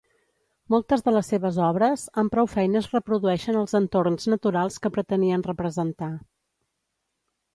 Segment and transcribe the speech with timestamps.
[0.73, 6.11] Moltes de les seves obres amb prou feines reprodueixen els entorns naturals que pretenien representar.